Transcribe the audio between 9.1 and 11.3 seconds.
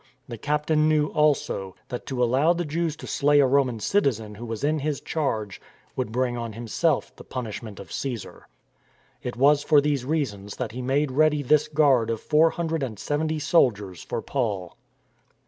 It was for these reasons that he made